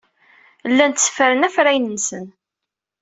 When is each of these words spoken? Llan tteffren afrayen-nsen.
Llan 0.71 0.91
tteffren 0.91 1.47
afrayen-nsen. 1.47 2.25